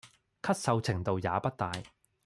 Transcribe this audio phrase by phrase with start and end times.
[0.41, 1.71] 咳嗽程度也不大